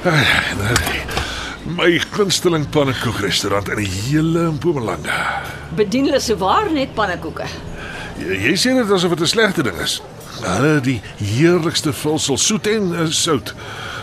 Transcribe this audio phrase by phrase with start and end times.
[0.00, 5.42] My gunsteling pannekoekrestaurant in die hele Mpumalanga.
[5.76, 7.44] Bedien hulle sowaar net pannekoeke.
[8.16, 10.00] Jy, jy sê dit asof dit 'n slegte ding is.
[10.40, 13.54] Hulle die heerlikste vulsel soet en uh, sout.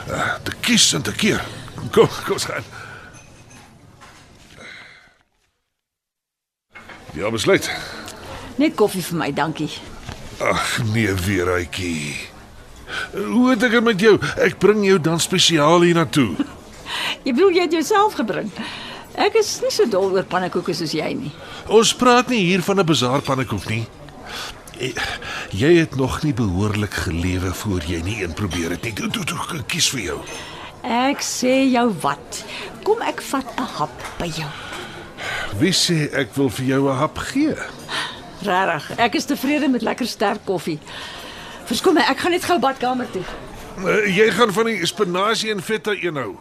[0.10, 1.42] Uh, te kies en te keer.
[1.92, 2.64] Kom, kom gaan.
[7.18, 7.72] Ja, besluit.
[8.56, 9.72] Net koffie vir my, dankie.
[10.38, 12.37] Ag nee, weer uitjie.
[13.18, 14.18] Hoe het ek dit met jou?
[14.38, 16.36] Ek bring jou dan spesiaal hier na toe.
[17.26, 18.52] Jy bedoel jy het jouself gebring.
[19.18, 21.32] Ek is nie so dol oor pannekoeke soos jy nie.
[21.74, 23.88] Ons praat nie hier van 'n bazaar pannekoek nie.
[24.80, 24.94] Eh,
[25.52, 28.94] Jy het nog nie behoorlik gelewe voor jy nie een probeer het nie.
[28.94, 30.20] Toe, toe, toe, kies vir jou.
[30.84, 32.44] Ek sê jou wat.
[32.84, 34.50] Kom ek vat 'n hap by jou.
[35.60, 37.56] Wie sê ek wil vir jou 'n hap gee?
[38.44, 40.80] Regtig, ek is tevrede met lekker sterk koffie.
[41.68, 43.24] Verskoon my, ek gaan net gou badkamer toe.
[43.84, 46.38] Uh, jy gaan van die spinasie en feta eenhou.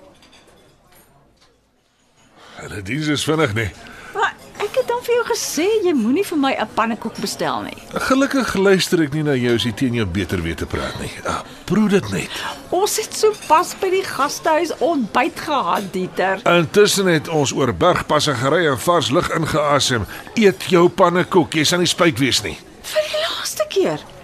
[2.57, 3.67] Hulle diens is vinnig nie.
[4.15, 4.33] Maar
[4.65, 7.77] ek het dan vir jou gesê jy moenie vir my 'n pannekoek bestel nie.
[8.09, 11.11] Gelukkig luister ek nie na jou as jy teen jou beter weet te praat nie.
[11.27, 12.31] Ah, proe dit net.
[12.71, 16.41] Ons het so pas by die gastehuis ontbyt gehad, Dieter.
[16.47, 20.07] Intussen het ons oor bergpassagery en vars lug ingeasem.
[20.35, 22.57] Eet jou pannekoek, jy sal nie spyt wees nie.
[22.83, 24.16] Vir die laaste keer.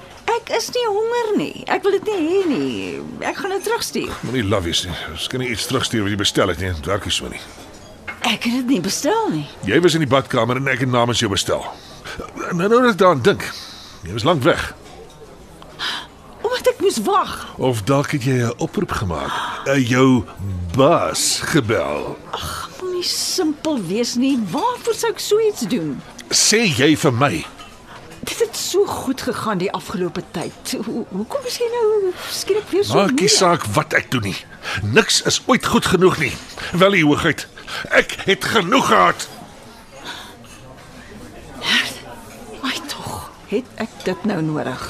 [0.42, 1.62] Ek is nie honger nie.
[1.70, 3.02] Ek wil dit nie hê nie.
[3.22, 4.10] Ek gaan dit terugstuur.
[4.26, 4.94] Moenie wees nie.
[5.12, 6.72] Ons kan nie iets terugstuur wat jy bestel het nie.
[6.74, 7.38] Dit werk nie so nie.
[8.26, 9.44] Ek het dit nie bestel nie.
[9.70, 11.62] Jy was in die badkamer en ek het namens jou bestel.
[12.58, 13.46] Nou nou ek daaraan dink.
[14.02, 14.66] Jy was lank weg.
[16.42, 17.38] Omdat ek moes wag.
[17.62, 19.30] Of dalk het jy 'n oproep gemaak.
[19.70, 20.26] Uh, jou
[20.74, 22.18] baas gebel.
[22.82, 24.42] Moenie simpel wees nie.
[24.50, 26.02] Waarvoor sou ek so iets doen?
[26.34, 27.44] Sê jy vir my
[28.22, 30.76] Dit het so goed gegaan die afgelope tyd.
[30.86, 32.94] Ho hoekom is jy nou skielik weer so?
[32.94, 34.36] Maak nie saak wat ek doen nie.
[34.94, 36.32] Niks is ooit goed genoeg nie.
[36.78, 37.46] Wel, u hoogheid.
[37.90, 39.28] Ek het genoeg gehad.
[42.62, 44.86] My tog, het ek dit nou nodig?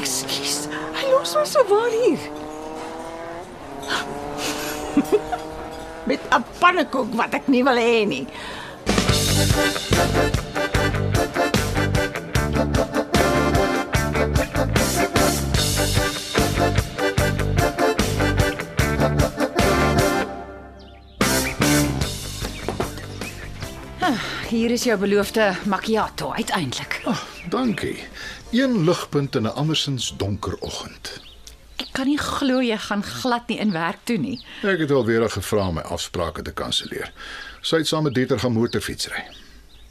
[0.00, 0.56] Ekskuus.
[0.96, 2.32] Hy los my so waar hier.
[6.06, 8.26] Met 'n pannekoek wat ek nie wil hê nie.
[24.48, 27.00] Hier is jou beloofde macchiato uiteindelik.
[27.04, 27.98] Ag, dankie.
[28.50, 31.20] Een ligpunt in 'n andersins donker oggend.
[31.94, 34.40] Kan nie glo jy gaan glad nie in werk toe nie.
[34.66, 37.12] Ek het alweer gevra om my afsprake te kanselleer.
[37.62, 39.22] Sy het saam met Dieter gaan motorfietsry.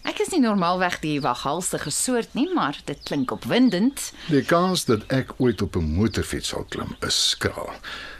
[0.04, 4.10] Ek is nie normaalweg die waghalsige soort nie, maar dit klink opwindend.
[4.28, 7.72] Die kans dat ek ooit op 'n motorfiets sal klim is skraal.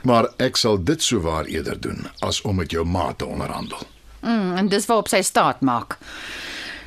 [0.04, 3.84] Maar ek sal dit souwaar eerder doen as om met jou ma te onderhandel.
[4.22, 5.98] Mm, en dis waarop sy staat maak.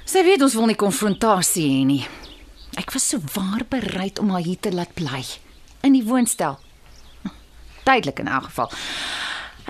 [0.05, 2.07] Sy weet ons wil nie konfrontasie hê nie.
[2.79, 5.25] Ek was so waar bereid om haar hier te laat bly
[5.83, 6.59] in die woonstel.
[7.87, 8.71] Tydelik in elk geval.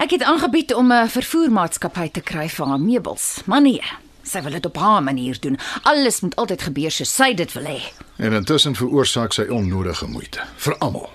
[0.01, 3.83] Ek het aangebied om 'n vervoermaatskappy te kry vir haar meubels, maar nee,
[4.23, 5.59] sy wil dit op haar manier doen.
[5.83, 7.81] Alles moet altyd gebeur soos sy dit wil hê,
[8.19, 11.11] En intussen veroorsaak sy onnodige moeite vir almal.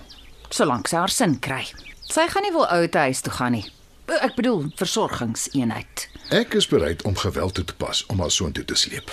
[0.49, 1.65] solank sy haar sin kry.
[2.09, 3.65] Sy gaan nie wil ouete huis toe gaan nie.
[4.07, 6.09] Ek bedoel versorgingseenheid.
[6.29, 9.11] Ek is bereid om geweld toe te pas om haar soontoe te sleep.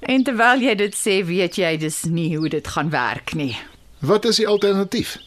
[0.00, 3.56] En terwyl jy dit sê, weet jy dis nie hoe dit gaan werk nie.
[3.98, 5.18] Wat is die alternatief?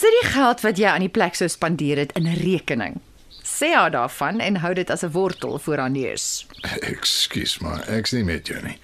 [0.00, 3.00] Sit die geld wat jy aan die plek sou spandeer het in 'n rekening.
[3.44, 6.46] Sê haar daarvan en hou dit as 'n wortel voor haar neus.
[6.92, 8.78] Ekskuus, maar ek's nie met jou nie.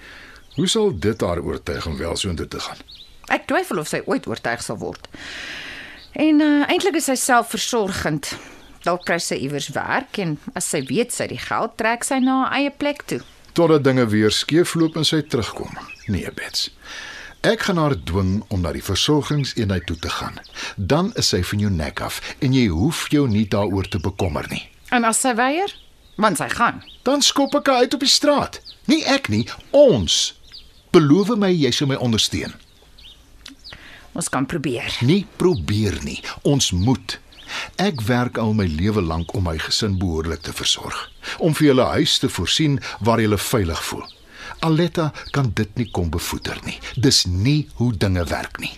[0.55, 2.77] Hoe sal dit haar oortuig om wel soontoe te gaan?
[3.27, 5.07] Ek twyfel of sy ooit oortuig sal word.
[6.11, 8.37] En uh, eintlik is sy selfversorgend.
[8.83, 12.43] Dalk kry sy iewers werk en as sy weet sy die geld, trek sy na
[12.43, 13.21] haar eie plek toe.
[13.53, 15.73] totdat dinge weer skeefloop en sy terugkom.
[16.07, 16.69] Nee, Bets.
[17.41, 20.39] Ek gaan haar dwing om na die versorgingseenheid toe te gaan.
[20.75, 24.47] Dan is sy van jou nek af en jy hoef jou nie daaroor te bekommer
[24.49, 24.63] nie.
[24.89, 25.73] En as sy weier,
[26.15, 26.81] want sy gaan.
[27.05, 28.61] Dan skop ek haar uit op die straat.
[28.89, 30.33] Nie ek nie, ons.
[30.95, 32.55] Beloof my jy sal my ondersteun.
[34.17, 34.89] Ons kan probeer.
[35.05, 36.17] Nie probeer nie.
[36.41, 37.19] Ons moet.
[37.77, 40.97] Ek werk al my lewe lank om my gesin behoorlik te versorg,
[41.39, 44.03] om vir julle huis te voorsien waar julle veilig voel.
[44.59, 46.77] Aletta kan dit nie kom bevoeder nie.
[46.95, 48.73] Dis nie hoe dinge werk nie.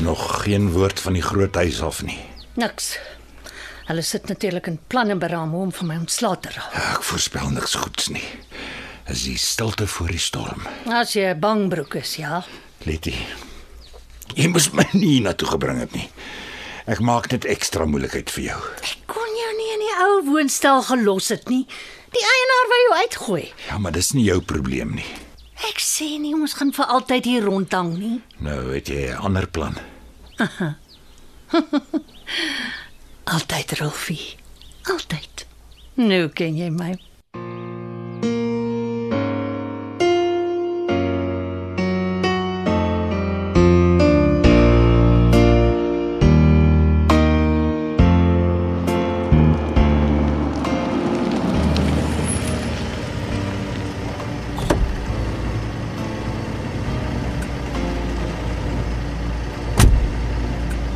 [0.00, 2.18] Nog geen woord van die groot huis af nie.
[2.54, 2.98] Niks.
[3.90, 6.74] Hulle sit natuurlik in planne beraam om van my ontslae te raak.
[6.94, 8.22] Ek voorspel niks goeds nie.
[9.10, 10.62] Is die stilte voor die storm.
[10.86, 12.44] As jy 'n bangbroek is, ja.
[12.86, 13.16] Letty.
[14.36, 16.08] Jy moes my nie hiernatoe gebring het nie.
[16.86, 18.60] Ek maak net ekstra moeilikheid vir jou.
[18.82, 21.66] Ek kon jou nie in die ou woonstel gelos het nie.
[22.14, 23.52] Die eienaar wou jou uitgooi.
[23.68, 25.10] Ja, maar dis nie jou probleem nie.
[25.66, 28.22] Ek sê nie ons gaan vir altyd hier rondhang nie.
[28.38, 29.74] Nou het jy 'n ander plan.
[33.30, 34.36] Altyd, Rolfie.
[34.82, 35.46] Altyd.
[35.94, 36.96] Nou ken jy my.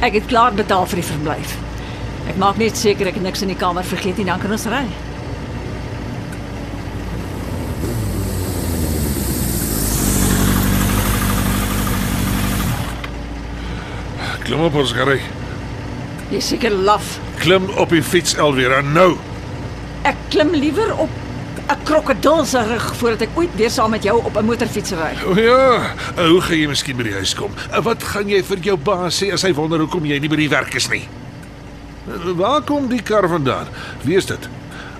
[0.03, 1.55] Ek het klaar betaal vir die verblyf.
[2.29, 4.85] Ek maak net seker ek niks in die kamer vergeet nie, dan kan ons ry.
[14.45, 15.21] Klim op ons gery.
[16.33, 17.15] Jy seker laf.
[17.41, 19.15] Klim op die fiets Elvira nou.
[20.05, 21.09] Ek klim liewer op
[21.65, 25.13] 'n krokodil se rug voordat ek ooit weer saam met jou op 'n motorfiets ry.
[25.27, 27.51] O ja, hoe gaan jy miskien by die huis kom?
[27.83, 30.49] Wat gaan jy vir jou baas sê as hy wonder hoekom jy nie by die
[30.49, 31.09] werk is nie?
[32.09, 33.67] Uh, waar kom die kar vandaan?
[34.03, 34.49] Wie is dit?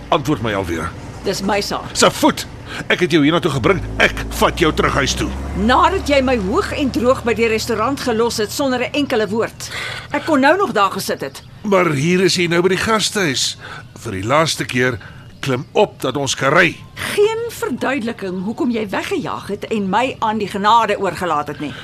[0.09, 0.91] Antwoord my Elvira.
[1.25, 1.93] Dis my saak.
[1.97, 2.47] Sy voet.
[2.91, 3.81] Ek het jou hiernatoe gebring.
[4.03, 5.29] Ek vat jou terug huis toe.
[5.65, 9.71] Nadat jy my hoog en droog by die restaurant gelos het sonder 'n enkele woord.
[10.13, 11.43] Ek kon nou nog daar gesit het.
[11.63, 13.57] Maar hier is jy nou by die gastehuis.
[13.99, 14.99] Vir die laaste keer
[15.41, 16.77] klim op dat ons kan ry.
[16.95, 21.75] Geen verduideliking hoekom jy weggejaag het en my aan die genade oorgelaat het nie.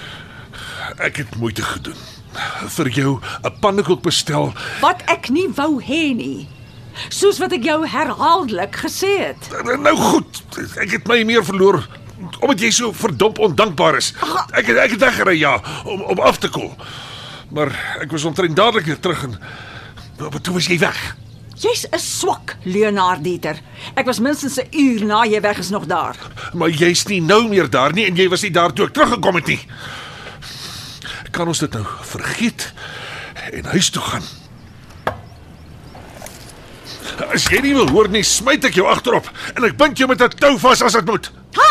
[0.99, 2.20] Ek het moeite gedoen.
[2.77, 4.53] Vir jou 'n pannekoek bestel.
[4.81, 6.49] Wat ek nie wou hê nie.
[7.09, 9.65] Soos wat ek jou herhaaldelik gesê het.
[9.79, 10.43] Nou goed,
[10.77, 11.87] ek het my meer verloor
[12.41, 14.13] omdat jy so verdomp ondankbaar is.
[14.53, 16.75] Ek het ek het weggery ja, om om af te koel.
[17.51, 19.41] Maar ek was omtrent dadelik weer terug en
[20.21, 21.17] maar toe was jy weg.
[21.61, 23.57] Jy's 'n swak Leonard Dieter.
[23.95, 26.17] Ek was minstens 'n uur na jy weg is nog daar.
[26.53, 29.35] Maar jy's nie nou meer daar nie en jy was nie daar toe ek teruggekom
[29.35, 29.61] het nie.
[31.31, 32.73] Kan ons dit nou vergeet
[33.53, 34.27] en huis toe gaan?
[37.31, 40.23] As jy nie wil hoor nie, smyt ek jou agterop en ek bind jou met
[40.23, 41.31] 'n tou vas as dit moet.
[41.55, 41.71] Ha!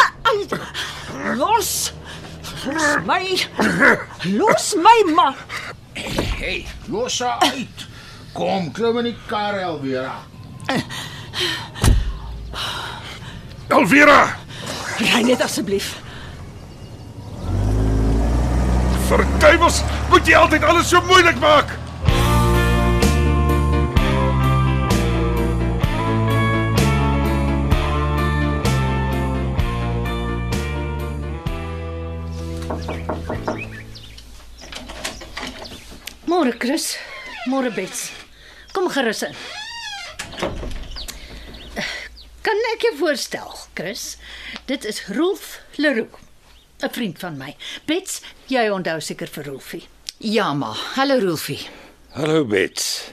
[1.35, 1.91] Los!
[2.65, 3.23] Los my!
[4.23, 5.33] Los my ma!
[5.93, 7.87] Hey, los haar uit.
[8.33, 10.23] Kom, klim in die kar Elvira.
[13.69, 14.37] Elvira,
[14.99, 15.93] Ry net asseblief.
[19.09, 21.71] Vir duiwels, moet jy altyd alles so moeilik maak.
[36.29, 36.93] Môre Chris.
[37.49, 38.11] Môre Bets.
[38.73, 39.33] Kom gerus in.
[42.45, 44.17] Kan ek jou voorstel, Chris?
[44.69, 46.13] Dit is Rolf Leroux,
[46.81, 47.55] 'n vriend van my.
[47.85, 49.87] Bets, jy onthou seker vir Rolfie.
[50.17, 50.73] Ja, ma.
[50.95, 51.67] Hallo Rolfie.
[52.09, 53.11] Hallo Bets.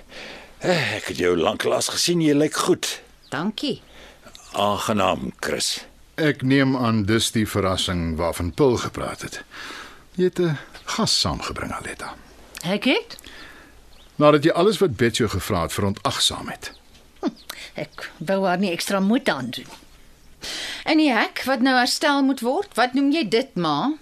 [0.58, 3.00] Eh, Ek het jou lanklaas gesien, jy lyk goed.
[3.30, 3.82] Dankie.
[4.52, 5.84] Aangenaam, Chris.
[6.14, 9.44] Ek neem aan dis die verrassing waarvan Pil gepraat het.
[10.16, 12.14] Jy het 'n gas saamgebring, Aletta.
[12.64, 13.16] Ek het
[14.18, 16.72] Nadat jy alles wat Bets jou gevra het verontagsaam het.
[17.74, 19.66] ek wou haar nie ekstra moeite aandoen.
[20.84, 23.92] En die hek wat nou herstel moet word, wat noem jy dit, ma?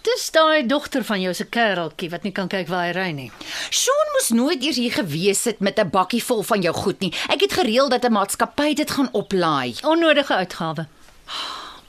[0.00, 3.28] Dis daai dogter van jou se kereltjie wat nie kan kyk waar hy ry nie.
[3.68, 7.12] Sean moes nooit eers hier gewees het met 'n bakkie vol van jou goed nie.
[7.28, 9.74] Ek het gereël dat 'n maatskappy dit gaan oplaai.
[9.84, 10.86] Onnodige uitgawe.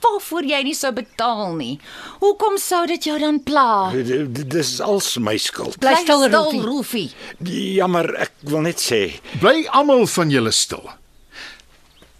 [0.02, 1.78] Waarvoor jy nie sou betaal nie.
[2.20, 3.92] Hoekom sou dit jou dan pla?
[4.28, 5.78] Dis als my skuld.
[5.78, 6.62] Bly stil.
[6.62, 7.10] Rolfie.
[7.44, 10.90] Jammer, ek wil net sê, Bly almal van julle stil.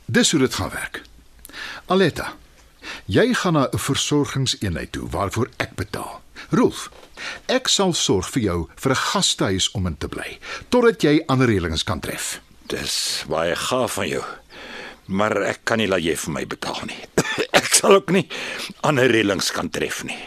[0.07, 1.03] Dis hoe dit gaan werk.
[1.87, 2.35] Aletta,
[3.07, 6.21] jy gaan na 'n versorgingseenheid toe waarvoor ek betaal.
[6.51, 6.91] Rolf,
[7.47, 11.49] ek sal sorg vir jou vir 'n gastehuis om in te bly totdat jy ander
[11.49, 12.41] reëlings kan tref.
[12.67, 14.23] Dis baie gaaf van jou.
[15.07, 17.03] Maar ek kan nie laat jy vir my betaal nie.
[17.61, 18.29] ek sal ook nie
[18.83, 20.19] ander reëlings kan tref nie.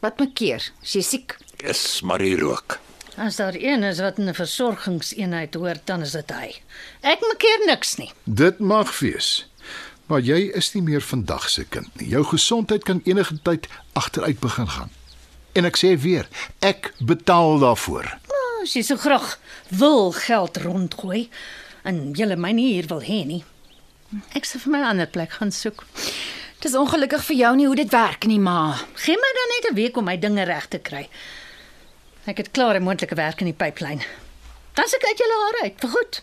[0.00, 0.62] Wat maak keer?
[0.82, 1.36] Is jy siek?
[1.58, 2.78] Dis Marie Rook.
[3.16, 6.54] As daar een is wat in 'n versorgingseenheid hoort, dan is dit hy.
[7.02, 8.12] Ek maak keer niks nie.
[8.24, 9.46] Dit mag wees.
[10.06, 12.08] Maar jy is nie meer vandag se kind nie.
[12.08, 14.90] Jou gesondheid kan enige tyd agteruit begin gaan.
[15.52, 16.28] En ek sê weer,
[16.60, 18.06] ek betaal daarvoor.
[18.30, 19.38] Nou, as jy so graag
[19.74, 21.28] wil geld rondgooi
[21.82, 23.42] en jy my nie hier wil hê nie.
[24.38, 25.84] Ek sal vir my 'n ander plek gaan soek.
[26.60, 28.78] Dis ongelukkig vir jou nie hoe dit werk nie, ma.
[28.94, 31.08] Gee my dan net 'n week om my dinge reg te kry.
[32.26, 34.02] Ek het klaar 'n moontlike werk in die pyplyn.
[34.74, 36.22] Dan se kyk julle haar uit, vir goed.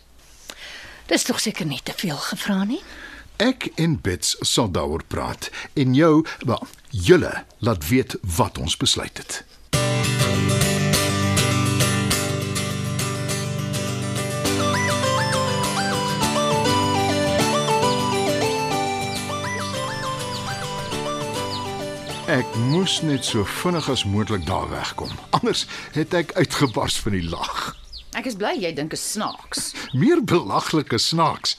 [1.06, 2.82] Dis tog seker nie te veel gevra nie.
[3.36, 9.18] Ek en Bets sal daaroor praat en jou, wel, julle laat weet wat ons besluit
[9.18, 9.42] het.
[22.30, 25.10] Ek moes net so vinnig as moontlik daar wegkom.
[25.30, 27.74] Anders het ek uitgebars van die lag.
[28.14, 29.72] Ek is bly jy dink is snaaks.
[29.92, 31.56] Meer belaglike snaaks.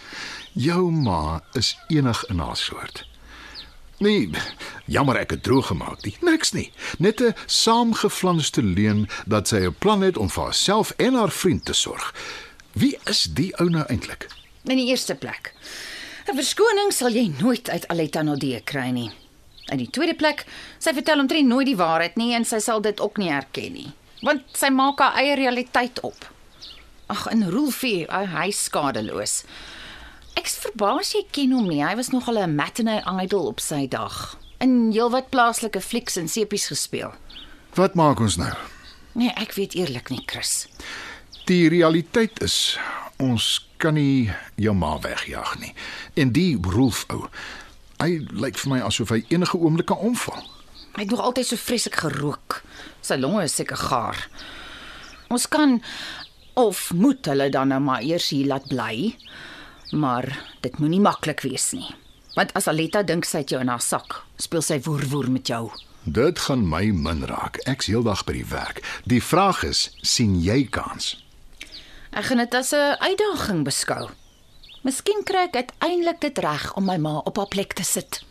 [0.56, 3.02] Jou ma is enig in haar soort.
[4.00, 4.30] Nee,
[4.86, 6.14] jammer ek het droog gemaak nie.
[6.24, 6.72] Niks nie.
[6.98, 11.66] Net 'n saamgeflanste leuen dat sy 'n plan het om vir haarself en haar vriend
[11.66, 12.14] te sorg.
[12.72, 14.28] Wie is die ou nou eintlik?
[14.64, 15.54] In die eerste plek.
[16.28, 19.12] 'n Verskoning sal jy nooit uit Aletta Nodee kry nie.
[19.66, 20.46] In die tweede plek,
[20.80, 23.94] sy vertel omtrent nooit die waarheid nie en sy sal dit ook nie erken nie,
[24.22, 26.32] want sy maak haar eie realiteit op.
[27.08, 29.44] Ag, in Rolfie, hy is skadeloos.
[30.40, 31.84] Ek's verbaas jy ken hom nie.
[31.84, 34.38] Hy was nogal 'n matinee idol op sy dag.
[34.60, 37.14] In heelwat plaaslike flieks en sepies gespeel.
[37.76, 38.54] Wat maak ons nou?
[39.14, 40.68] Nee, ek weet eerlik nie, Chris.
[41.46, 42.78] Die realiteit is
[43.18, 45.74] ons kan nie jou ma wegjaag nie.
[46.14, 47.28] En die Rolf ou,
[48.00, 50.44] hy lyk vir my asof hy enige oomblik kan omval.
[50.96, 52.62] Hy het nog altyd so vreeslik gerook.
[53.02, 54.28] Sy longe is seker gaar.
[55.28, 55.82] Ons kan
[56.56, 59.16] of moet hulle dan nou maar eers hier laat bly.
[59.92, 61.96] Maar dit moenie maklik wees nie.
[62.36, 65.70] Want as Aletta dink sy het jou in haar sak, speel sy woer-woer met jou.
[66.04, 67.58] Dit gaan my min raak.
[67.66, 68.82] Ek's heeldag by die werk.
[69.10, 71.16] Die vraag is, sien jy kans?
[72.12, 74.10] Ek gaan dit as 'n uitdaging beskou.
[74.84, 78.24] Miskien kry ek uiteindelik dit reg om my ma op haar plek te sit.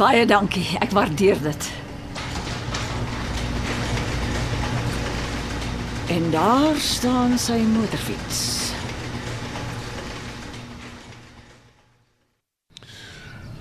[0.00, 0.64] Baie dankie.
[0.80, 1.66] Ek waardeer dit.
[6.08, 8.38] En daar staan sy motorfiets.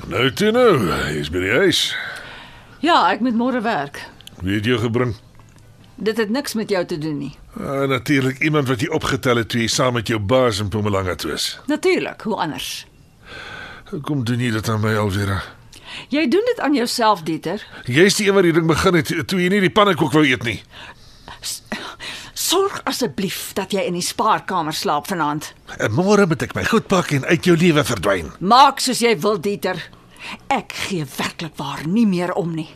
[0.07, 0.71] Nou toe nou,
[1.11, 1.83] jy's by die huis.
[2.79, 3.99] Ja, ek moet môre werk.
[4.39, 5.17] Wie het jou gebring?
[5.99, 7.35] Dit het niks met jou te doen nie.
[7.59, 11.19] Uh, Natuurlik iemand wat jy opgetel het toe jy saam met jou baas in Mpumalanga
[11.19, 11.51] toe is.
[11.67, 12.87] Natuurlik, hoe anders?
[14.07, 15.41] Kom doen nie dit aan my Alvera.
[16.09, 17.65] Jy doen dit aan jouself, Dieter.
[17.85, 20.43] Jy's die een wat die ding begin het toe jy nie die pannekoek wou eet
[20.43, 20.61] nie.
[22.33, 25.53] Sorg asseblief dat jy in die spaarkamer slaap vanaand.
[25.93, 28.31] Môre moet ek my goed pak en uit jou lewe verdwyn.
[28.39, 29.77] Maak soos jy wil, Dieter.
[30.47, 32.69] Ek gee werklik waar nie meer om nie.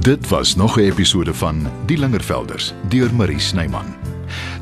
[0.00, 3.99] Dit was nog 'n episode van Die Lingervelders deur Marie Snyman.